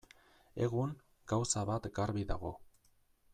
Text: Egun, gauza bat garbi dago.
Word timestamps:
Egun, 0.67 0.95
gauza 1.33 1.65
bat 1.71 1.87
garbi 1.99 2.25
dago. 2.33 2.55